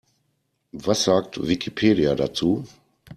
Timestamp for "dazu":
2.15-2.63